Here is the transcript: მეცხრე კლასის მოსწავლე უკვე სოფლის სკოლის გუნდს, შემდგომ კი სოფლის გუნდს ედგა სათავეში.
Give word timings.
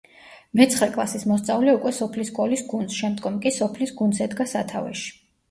მეცხრე 0.59 0.87
კლასის 0.95 1.25
მოსწავლე 1.31 1.75
უკვე 1.79 1.91
სოფლის 1.97 2.31
სკოლის 2.33 2.65
გუნდს, 2.73 2.97
შემდგომ 3.03 3.39
კი 3.45 3.53
სოფლის 3.59 3.95
გუნდს 4.01 4.25
ედგა 4.29 4.51
სათავეში. 4.57 5.17